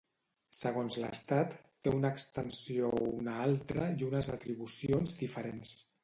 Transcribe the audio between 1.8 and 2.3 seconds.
té una